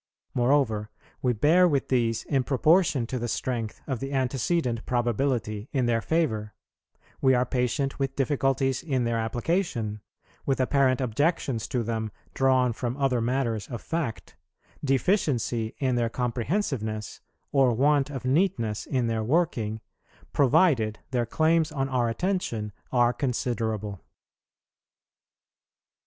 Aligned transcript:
Moreover, 0.33 0.89
we 1.21 1.31
bear 1.33 1.67
with 1.67 1.89
these 1.89 2.23
in 2.23 2.43
proportion 2.43 3.05
to 3.05 3.19
the 3.19 3.27
strength 3.27 3.81
of 3.85 3.99
the 3.99 4.13
antecedent 4.13 4.83
probability 4.87 5.69
in 5.73 5.85
their 5.85 6.01
favour, 6.01 6.55
we 7.21 7.35
are 7.35 7.45
patient 7.45 7.99
with 7.99 8.15
difficulties 8.15 8.81
in 8.81 9.03
their 9.03 9.19
application, 9.19 10.01
with 10.43 10.59
apparent 10.59 11.01
objections 11.01 11.67
to 11.67 11.83
them 11.83 12.11
drawn 12.33 12.73
from 12.73 12.97
other 12.97 13.21
matters 13.21 13.67
of 13.67 13.79
fact, 13.79 14.35
deficiency 14.83 15.75
in 15.77 15.93
their 15.93 16.09
comprehensiveness, 16.09 17.21
or 17.51 17.71
want 17.71 18.09
of 18.09 18.25
neatness 18.25 18.87
in 18.87 19.05
their 19.05 19.23
working, 19.23 19.81
provided 20.33 20.97
their 21.11 21.27
claims 21.27 21.71
on 21.71 21.87
our 21.89 22.09
attention 22.09 22.71
are 22.91 23.13
considerable. 23.13 24.01